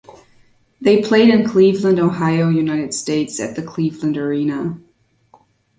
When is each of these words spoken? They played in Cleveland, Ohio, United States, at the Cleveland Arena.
They 0.81 1.03
played 1.03 1.29
in 1.29 1.47
Cleveland, 1.47 1.99
Ohio, 1.99 2.49
United 2.49 2.91
States, 2.95 3.39
at 3.39 3.55
the 3.55 3.61
Cleveland 3.61 4.17
Arena. 4.17 4.81